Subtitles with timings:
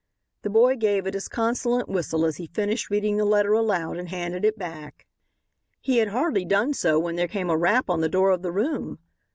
[0.41, 4.43] The boy gave a disconsolate whistle as he finished reading the letter aloud and handed
[4.43, 5.05] it back.
[5.79, 8.51] He had hardly done so when there came a rap on the door of the
[8.51, 8.97] room.